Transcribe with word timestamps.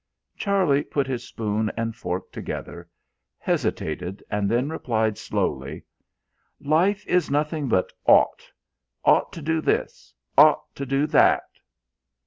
Charlie 0.35 0.81
put 0.81 1.05
his 1.05 1.27
spoon 1.27 1.71
and 1.77 1.95
fork 1.95 2.31
together, 2.31 2.89
hesitated 3.37 4.23
and 4.31 4.49
then 4.49 4.67
replied 4.67 5.15
slowly: 5.19 5.83
"Life 6.59 7.05
is 7.05 7.29
nothing 7.29 7.67
but 7.69 7.93
'ought.' 8.07 8.51
'Ought' 9.05 9.31
to 9.33 9.43
do 9.43 9.61
this: 9.61 10.11
'Ought' 10.39 10.73
to 10.73 10.87
do 10.87 11.05
that." 11.05 11.43